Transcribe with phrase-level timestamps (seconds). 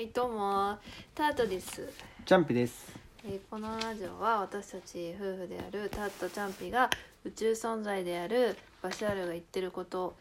[0.00, 0.78] はいどうも
[1.14, 1.86] タートです、
[2.24, 2.90] チャンピです。
[3.22, 6.88] えーこのラジオは私たち夫婦であるタートチャンピが
[7.22, 10.14] 宇宙存在であるバシャールが言ってること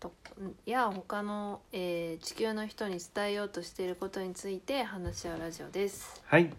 [0.00, 0.14] と
[0.64, 6.50] や他の、えー地球の人に伝えようとしていることについて話し合うラジオです、はい。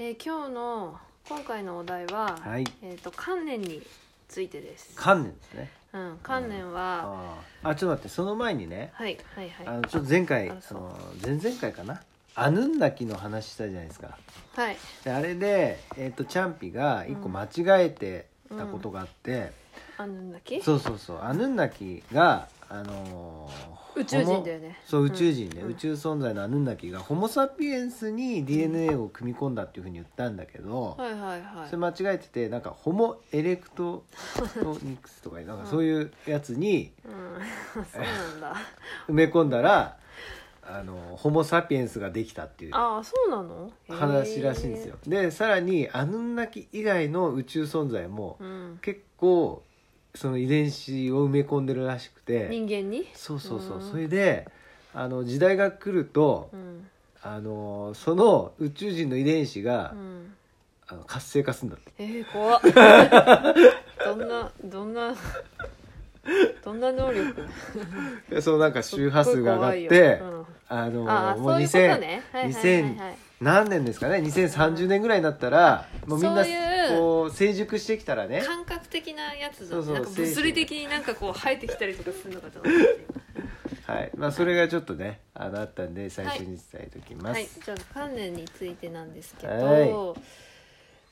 [0.00, 2.64] えー今日の今回のお題は、はい。
[2.82, 3.82] えー、と観念に
[4.28, 5.70] ついてです、観念ですね。
[5.92, 8.90] うん、観念は、あちょっと待って、その前にね。
[8.94, 12.02] はいはいはいあの、ちょっと前回、そうの、前々回かな？
[12.34, 14.18] アヌンナキの話したじゃないですか。
[14.54, 19.52] はいで、あれで、えっ、と、チャンピが一個間違えてたことがあって。
[19.98, 24.78] あなんだっけそうそうそう、アヌンナキが、あのー宇宙人だよね。
[24.84, 34.04] そう宇宙人ね、うん宇宙存在のアヌンナキがホモ・サピエンスに DNA を組み込んだっていうふうに言ったんだけど、はいはいはいそれ間違えててなんかホモ・エレクト
[34.82, 38.56] ニクスとかなんかそういうやつにうんそうなんだ
[39.08, 39.96] 埋め込んだら
[40.62, 44.96] あのホモ・サピエンスができたっていうああそうなの話らしいんですよ。
[45.06, 49.62] でさらにアヌンナキ以外の宇宙存在もうん結構
[50.16, 52.48] その遺伝子を埋め込んでるらしくて。
[52.50, 53.06] 人間に？
[53.14, 53.78] そうそうそう。
[53.78, 53.90] うん。
[53.90, 54.48] それで
[54.94, 56.88] あの時代が来るとうん。
[57.22, 60.32] あのその宇宙人の遺伝子がうん。
[60.88, 61.92] あの活性化するんだって。
[61.98, 62.60] えー、怖っ。
[64.04, 65.14] どんなどんな
[66.64, 67.48] どんな能力？
[68.30, 78.42] でそのなんか 周波数が上がってうん、ああもうそういうこと2000ねはいはい何年ですかね？2030年ぐらいになったらもうみんなそういうこう成熟してきたらね。
[78.42, 82.74] 感覚的なやつだそうそうなんか物理的になんかこう生えてきたりとかするのかと思っ
[83.86, 84.10] はい。
[84.16, 87.48] まあそれがちょっとねあのあったんで最初に伝えておきたます、はい。
[87.64, 90.20] じゃあ観念についてなんですけど、はい。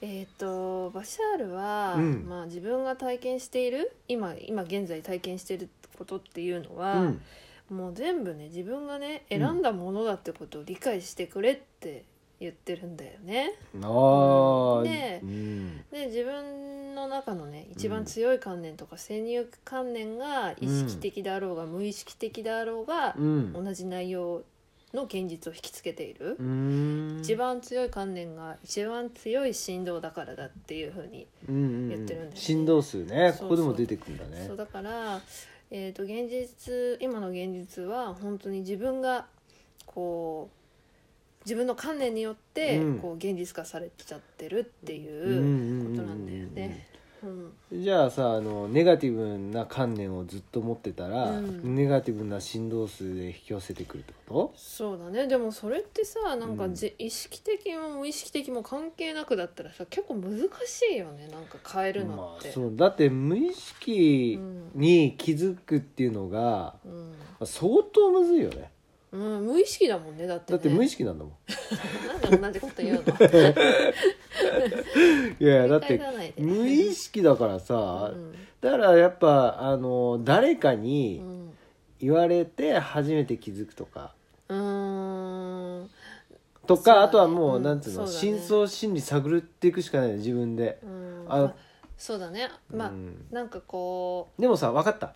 [0.03, 2.27] えっ、とバシャールは、うん。
[2.29, 7.23] まあ、自分が体験している今今現在体験していることっていうのは、うん。
[7.71, 12.05] もう全部ね自分がね選んだものだってことを理解してくれって
[12.41, 13.53] 言ってるんだよね。
[13.83, 15.85] ああでうん。
[15.91, 23.53] で自分の中のね一番強い観念とか先入観念が意識的であろうが、無意識的であろうがう、ん。
[23.53, 24.43] 同じ内容
[24.93, 26.37] の現実を引きつけている。
[26.39, 26.43] う。
[26.43, 27.19] ん。
[27.21, 31.89] 一番強い観念が一番強い振動だからだっていうふうに、うんうん。
[31.89, 32.37] 言ってるんだよね。
[32.37, 33.35] 振動数ね。
[33.39, 34.47] ここでも出てくるんだね。
[34.47, 35.21] そうだから、
[35.71, 39.27] えー、と現実今の現実は本当に自分が
[39.87, 40.64] こう
[41.45, 42.99] 自分の観念によってうん。
[42.99, 46.87] こう現実化されちゃってるっていうことなんだよね。
[47.23, 47.83] うん。
[47.83, 51.75] じゃあさあのネガティブな観念をずっと持ってたら、うん。
[51.75, 55.27] ネガティブな振動数で引き寄せてくるってこそうだね。
[55.27, 56.75] でもそれってさなんかうん。
[56.75, 61.29] じ、意識的も無意識的も関係なくだったらさ結構難しいよね。
[61.29, 62.49] なんか変えとるのって。
[62.49, 62.77] まあ、そう。
[62.77, 64.39] だって無意識
[64.75, 67.15] に気づくっていうのがうん。
[67.47, 68.71] 相当むずいよね
[69.15, 71.35] うん、無意識だもんねだって、ね、だって無意識なんだもん。
[72.33, 73.15] なんで同じこと言うの？
[75.39, 78.33] いやだって無意識だからさ、うん。
[78.61, 81.55] だからやっぱあの誰かうにん。
[82.01, 84.15] 言われて初めて気づくとか。
[84.49, 85.91] うーん。
[86.67, 87.01] とか、ね。
[87.03, 87.63] あとはもう、うん。
[87.63, 88.09] なんつうのね。
[88.11, 91.25] 深層心理探っていくしかないよ自分で、うん。
[91.29, 91.55] あまあ
[91.97, 92.51] そうだね。
[92.69, 93.27] まあ、うん。
[93.31, 95.15] なんかこでもさ分かった。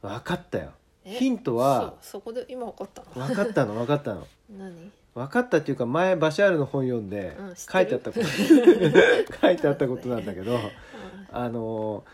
[0.00, 0.66] 分かったよ。
[0.66, 3.26] えヒントはそこで今分かったの？
[3.26, 4.26] 分かったの分かったの。
[4.50, 4.90] 何？
[5.14, 8.26] 分かったっていうか前バシャールの本読んで書いてあったこと。
[9.40, 10.58] 書いてあったことなんだけど
[11.30, 12.04] あの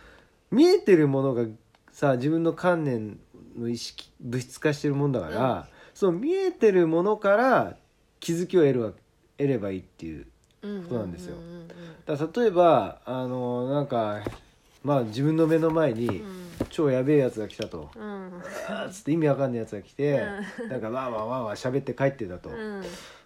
[0.51, 1.45] 見えてるものが
[1.93, 3.19] さ自分の観念
[3.57, 7.77] の意識物質化してるもんだから、その見えてるものから
[8.21, 8.93] 気づきを得るわ
[9.39, 10.27] 得ればいいっていう
[10.63, 11.37] うんそうなんですよ。
[11.37, 11.69] うんうん
[12.07, 14.23] だ例えばあのなんか
[14.83, 16.23] まあ自分の目の前に
[16.71, 17.91] 超やべえやつが来たと。
[17.95, 18.43] うん
[18.91, 20.21] つって意味わかんないやつが来て、
[20.69, 22.83] なんかわーわーわーわー喋って帰ってたと、うん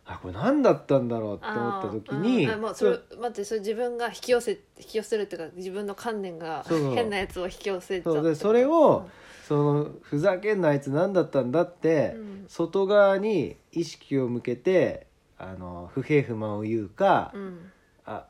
[0.07, 9.09] あこれ何だったんだろうって思った時に、うんあもうそれ待ってそれ自分が引き寄せ引き寄せるっていうか自分の観念が変なやつを引き寄せちゃったそうでそれを、
[9.49, 15.07] そのふざけんなあいつ何だったんだって、うん外側に意識を向けて
[15.39, 17.71] あの不平不満を言うか、うん
[18.05, 18.27] あ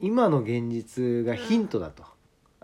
[0.00, 2.04] 今の現実がヒントだと、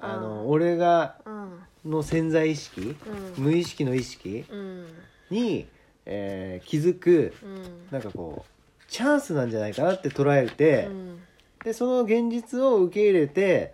[0.05, 0.51] あのうん。
[0.51, 1.91] 俺がうん。
[1.91, 2.97] の潜在意識、
[3.37, 3.45] うん。
[3.45, 4.87] 無意識の意識うん。
[5.31, 5.67] に、
[6.07, 7.63] えー気づくうん。
[7.91, 11.19] なんかこうチャンスなんじゃないかなって捉えて、うん。
[11.65, 13.73] でその現実を受け入れて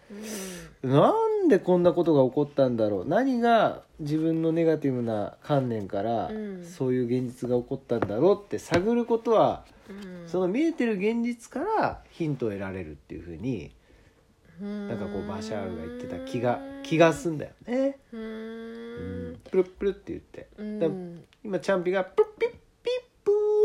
[0.83, 3.09] なんでこんなことが起こったんだろう。
[3.09, 6.65] 何が自分のネガティブな観念からうん。
[6.65, 10.29] そういう現実が起こったんだろうって探ることはうん。
[10.29, 13.73] その見えてる現実からヒントを得られるっていうふうに
[14.61, 17.53] ななんかこうバシャールが言ってた気が気がすんだよ。
[17.67, 17.99] ね。
[18.13, 19.33] ううん。
[19.33, 20.49] んプルップルって言って。
[20.59, 20.79] うん。
[20.79, 20.87] だ
[21.45, 22.57] 今チャンピがプッピッピ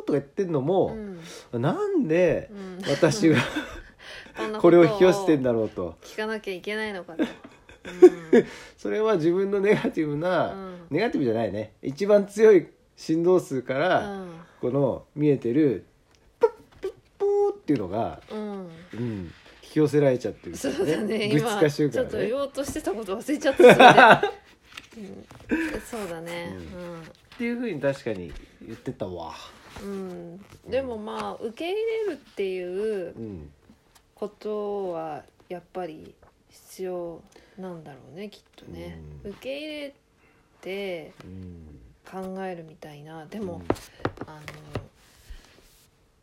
[0.06, 1.20] とか言ってんのうも、ん。
[1.54, 2.80] なんでうん。
[2.90, 3.38] 私が
[4.60, 5.96] これを引き寄せてんだだろうと。
[6.02, 7.24] 聞かなきゃいけないのかと、
[8.78, 10.78] それは自分のネガティブな、うん。
[10.90, 11.74] ネガティブじゃないね。
[11.82, 14.28] 一番強い振動数かうら、ん。
[14.62, 15.86] この見えてる
[16.40, 16.50] プッ
[16.82, 18.40] プップーっていうのが、うん。
[18.94, 19.32] うん、引
[19.76, 21.28] き寄せられちゃってるからそうだね。
[21.28, 23.80] 物質今化してるちょっと言おうとしてたこと忘れちゃったそれで、
[25.74, 26.56] うん、そうだね。
[27.36, 28.32] っていうふうに確かに
[28.66, 29.34] 言ってたわ。
[29.84, 33.52] うん、うん、でもまあ受け入れるっていううん
[34.14, 36.16] ことはやっぱり
[36.50, 37.22] 必要
[37.58, 39.32] なんだろうねきっとね、うん。
[39.32, 39.94] 受け入れ
[40.62, 41.68] てうん。
[42.10, 43.26] 考えるみたいな。
[43.26, 43.64] でも、
[44.28, 44.40] あ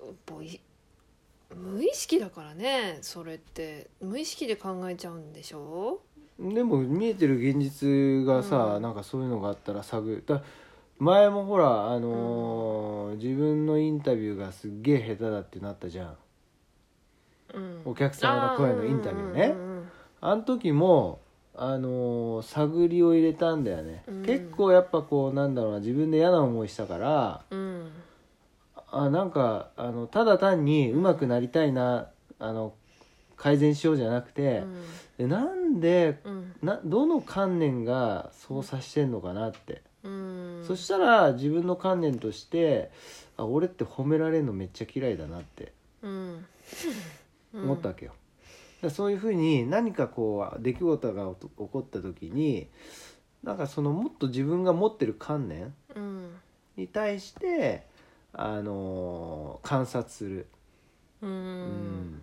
[0.01, 0.61] のぼい
[1.55, 3.89] 無意識だからねそれって。
[4.01, 6.01] 無意識で考えちゃうんでしょ？
[6.39, 8.83] うんでも見えてる現実がさ、うん。
[8.83, 10.25] なんかそういうのがあったら探る。
[10.27, 10.43] だ
[10.99, 16.17] 前もほらあのー自分のインタビューがすっげえ下手だってなったじゃん。
[17.55, 17.83] うん。
[17.85, 19.47] お客様の声のインタビューね。
[19.47, 19.83] うんうんうん
[20.25, 21.19] あの時も
[21.55, 24.23] あのー探りを入れたんだよね、うん。
[24.25, 27.72] 結構やっぱこうなんだろうな自分で嫌な思いしたからうん
[28.93, 32.75] あなんかあのただ単に上手くなりたいなあの
[33.37, 34.63] 改善しようじゃなくて、
[35.19, 36.53] でなんでうん。
[36.63, 40.65] などの観念がそうさしてんのかなって、うん。
[40.67, 42.93] そしたら自分の観念として
[43.37, 45.73] あ俺って褒められるのめっちゃ嫌いだなって。
[46.03, 46.47] うん。
[47.55, 48.13] 思ったわけよ、
[48.81, 52.69] でそういうふうに何かこう出来事が起こった時に
[53.43, 56.31] なんかそのもっと自分が持ってる観念うん。
[56.77, 57.87] に対して、
[58.35, 60.47] あのー観察する、
[61.23, 62.23] ううん。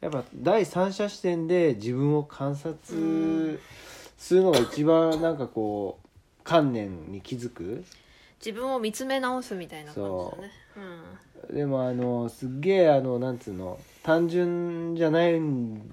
[0.00, 3.58] やっぱ第三者視点で自分を観察
[4.16, 6.08] するのが一番なんかこう
[6.44, 7.84] 観念に気づく。
[8.44, 10.52] 自分を見つめ直すみたいな感じだね。
[11.52, 15.40] でもあのすっげえあのなんつうの単純じゃない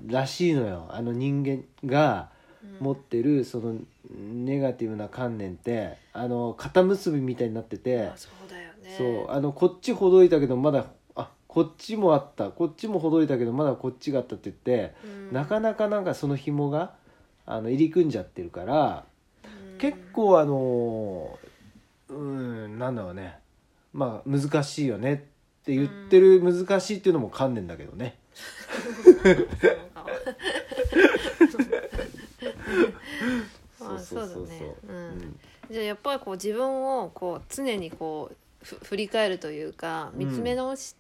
[0.06, 0.86] らしいのよ。
[0.89, 2.30] あの人間が
[2.63, 2.86] うん。
[2.86, 3.75] 持ってるその
[4.10, 5.98] ネガティブな観念って。
[6.13, 8.07] あの肩結びみたいになってて。
[8.07, 8.95] あそうだよね。
[8.97, 10.85] そうあのこっちほどいたけどまだ
[11.15, 12.49] あこっちもあった。
[12.49, 15.33] こっちもほどいたけどまだこっちがあったって言って、うん。
[15.33, 16.93] なかなかなんかその紐が
[17.45, 19.05] あの入り組んじゃってるから、
[19.43, 19.77] うん。
[19.77, 21.37] 結構あの
[22.09, 23.39] うんなんだろうね。
[23.93, 25.13] まあ難しいよね。
[25.13, 25.17] っ
[25.65, 28.17] て言ってる難しいっていうのも観念だけどね。
[33.79, 34.75] まあそうだね。
[34.87, 35.17] ううん。
[35.17, 35.39] ん
[35.71, 38.44] じゃあやっぱりこう自分をこう常にこうふ
[38.83, 40.95] 振り返るというか見つめ直す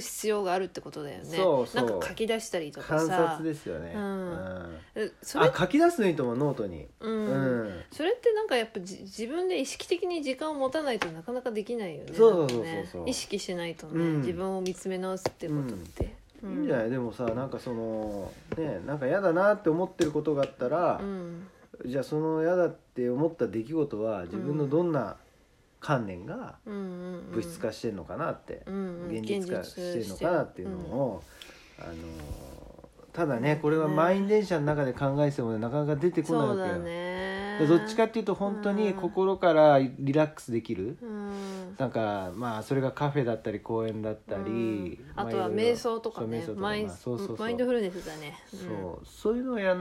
[0.00, 1.84] 必要があるってことだよね、そうそう。
[1.84, 3.92] なんか書き出したりとか観さ察ですよね。
[3.94, 4.80] うん。
[5.22, 6.86] それあ書き出すのいいと思うノートに。
[7.00, 7.68] う、うん。
[7.68, 12.12] んそれってなんかやっぱじ自分で意識的に時間を持たないとなかなかできないよね。
[12.14, 13.10] そうそうそうそうね。
[13.10, 14.20] 意識しないとね、うん。
[14.20, 16.14] 自分を見つめ直すってことって、
[16.44, 16.90] いいんじゃない？
[16.90, 21.48] でもさなんかそのねなんか嫌だなって思ってることがあったらう、ん。
[21.84, 25.16] じゃあその嫌だって思った出来事は自分のどんな
[25.86, 29.16] 観念が物質化してんのかなって、うんうん。
[29.16, 31.22] 現実化してんのかなっていうのうんを、
[31.78, 31.92] あの
[33.12, 37.68] ただねこれは満員電車の中で考えてもねなかなか出てこないわけよ。
[37.68, 39.00] どっちかっていうと本当にうん。
[39.00, 41.76] 心からリラックスできる、うん。
[41.78, 46.42] なんかまあそれがカフェだったり公園だったり、あとは瞑想とかね。
[46.44, 46.60] そう瞑想とか。
[46.62, 47.38] マインまあそうそうそう。
[47.38, 48.36] マインドフルネスだね。
[48.50, 49.06] そう。
[49.06, 49.76] そういうのをや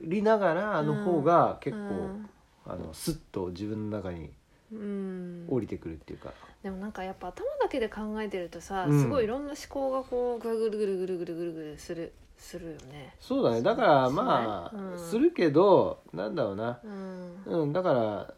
[0.00, 2.18] りながらあの方が結構、
[2.66, 4.32] あのスッと自分の中に
[4.72, 9.00] うん、うん降りてくるっていうか、でもなんかやっぱ頭だけで考えてるとさ、うん。
[9.02, 13.14] すごいいろんな思考がこうぐるぐるぐるぐるぐるぐるぐるするするよね。
[13.20, 13.62] そうだね。
[13.62, 14.98] だからまあ、うん。
[14.98, 16.78] するけどなんだろうな。
[16.84, 17.42] うん。
[17.46, 18.34] うんだから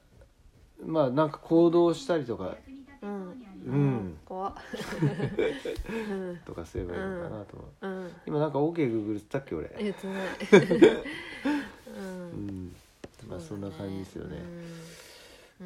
[0.86, 2.56] まあなんか行動したりとか。
[3.02, 3.42] うん。
[3.66, 4.18] うん。
[4.24, 4.54] 怖っ。
[5.90, 8.12] うんとかすればいいのかなと思う、うん。
[8.26, 10.26] 今なんか OKGoogle って言ったっけ俺、言ってない。
[11.94, 12.76] ううんん。
[13.28, 14.74] まあそんな感じですよね、うん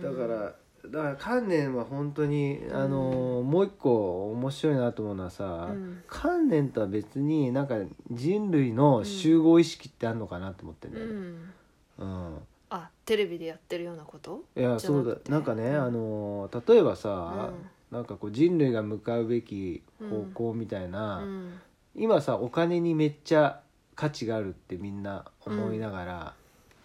[0.02, 0.54] だから
[0.88, 6.02] だから観念は本当に、あのもう一個面白いなと思うのはさ、うん。
[6.06, 7.74] 観念とは別になんか
[8.10, 11.52] 人類の集合意識ってあるのかなと思ってんだうん。
[11.98, 12.38] うん。
[12.70, 14.44] あテレビでやってるようなこと？
[14.56, 15.30] いやそうだ。
[15.30, 15.82] なんかね、うん。
[15.82, 17.50] あの例えばさ、
[17.90, 21.60] なんかこう人類が向かうべき方向みたいな、うん。
[21.96, 23.60] 今さお金にめっちゃ
[23.96, 26.34] 価値があるってみんな思いながら、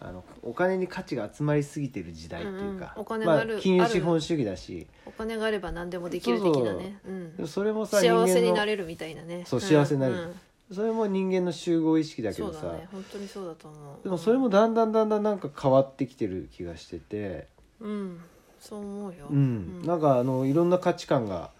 [0.04, 2.88] あのお金に価値が集まりすぎてる時代っていうか、うんうん。
[2.96, 4.86] お金まあがある、金融資本主義だし。
[5.06, 6.98] お金があれば何でもできる的なね。
[7.06, 9.44] うんでもそれもさ幸せになれるみたいなね。
[9.46, 10.14] そう幸せになる。
[10.14, 10.40] うん
[10.72, 12.88] それも人間の集合意識だけどさ、そうだね。
[12.90, 14.04] 本当にそうだと思う。
[14.04, 17.46] でもそれもだんだんだんだんなんか変わってきてる気がしてて、
[17.78, 18.20] うん。
[18.58, 19.26] そう思うよ。
[19.30, 19.82] うん。
[19.82, 21.50] なんかあのいろんな価値観が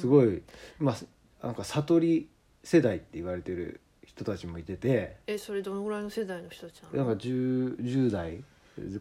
[0.00, 0.42] すごい、
[0.80, 0.96] ま
[1.42, 2.28] あなんか悟り
[2.64, 3.80] 世代って言われてる
[4.20, 5.16] 人たちもいてて。
[5.26, 7.06] えそれどのぐらいの世代の人たちなの？
[7.06, 8.44] なんか 10, 10代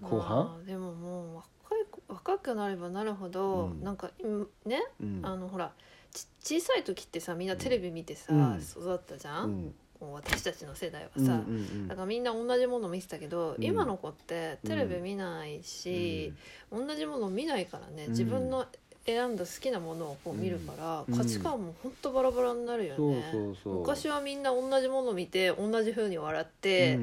[0.02, 1.46] 後半、まあでももう若
[1.76, 3.84] い子若くなればなるほど、うん。
[3.84, 5.20] なんかうんね、うん。
[5.24, 5.72] あのほら
[6.12, 8.60] ち小さい時ってさみんなテレビ見てさ、うん。
[8.60, 10.14] 育ったじゃん、うん。
[10.14, 11.88] 私たちの世代はうんさ、うん。
[11.88, 13.64] だからみんな同じもの見てたけど、うん。
[13.64, 16.34] 今の子ってテレビ見ないし、
[16.72, 18.06] 同じもの見ないからね。
[18.06, 18.66] うん自分の
[19.06, 21.18] 選んだ好きなものをこう見るから、うん。
[21.18, 23.24] 価値観もほんとバラバラになるよね。
[23.66, 27.00] 昔はみんな同じもの見て同じ風に笑って、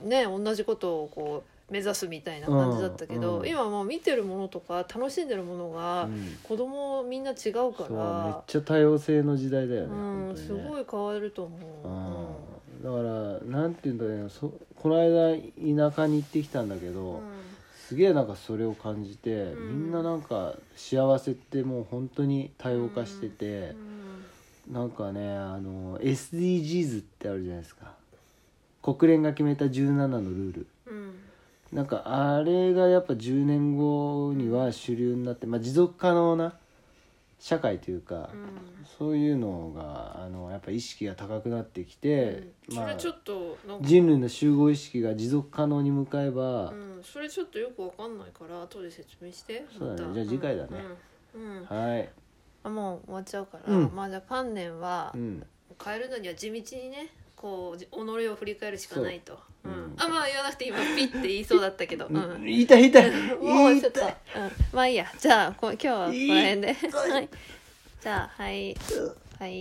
[0.00, 0.08] うん。
[0.08, 3.42] ね同じことをこう目指すみたいな感じだったけど、うん。
[3.42, 3.48] うん。
[3.48, 6.36] 今はもう見てるものとか楽しんでるものが、うん。
[6.44, 9.94] 子供みんな違うかそうめっらちゃ多様性の時代だよね,う
[10.32, 11.88] ん、ね、ごい変わると思う。
[11.88, 12.84] ん。
[12.84, 12.96] だか
[13.48, 14.28] らなんて言うんだろうね。
[14.28, 15.36] そこの間
[15.90, 16.92] 田舎に行ってきたんだけう。
[16.94, 17.20] ど、うん
[17.90, 19.82] すげえなんかそれを感じて、うん。
[19.82, 23.74] みんななんか幸せってもう本当に多様化してて
[24.68, 24.72] う、ん。
[24.72, 27.94] なんかねあの SDGs ってあるじゃないですか。
[28.80, 30.66] 国連が決めた17のルール。
[30.86, 31.14] うん。
[31.72, 36.54] なんかあれがやっぱ10年後には主流になって、まあ、持続可能な
[37.40, 38.86] 社会というか、うん。
[38.98, 49.64] そういうのがあのやっぱ意識が高くなってきて、まあそれちょっとなんか人類の集合意識が持続可能に向かえば、うん、それちょっとよくわかんないから後で説明して。
[49.76, 50.12] そうだね。
[50.12, 50.68] じゃあ次回だね。
[51.34, 51.64] うん、うん。
[51.64, 52.08] はい、
[52.62, 53.90] あもう終わっちゃうから、うん。
[53.94, 55.46] まあじゃあ観念はうん、
[55.82, 57.08] 変えるのには地道にね
[57.40, 59.38] こうじ己を振り返るしかないと。
[59.64, 59.94] う、ん。
[59.96, 62.44] あまあ言わなくて今ピッて言いそうだったけど、うん、うん。
[62.44, 63.10] 言いたい言いたい。
[63.40, 64.08] もうちょっと、うん。
[64.74, 65.06] まあいいや。
[65.18, 66.76] じゃあこ今日はこの辺で。
[66.92, 67.28] はい。
[68.02, 68.76] じゃあはい。
[69.38, 69.58] はい